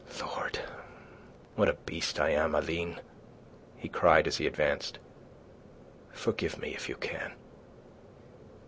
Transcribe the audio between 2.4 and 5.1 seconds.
Aline!" he cried, as he advanced.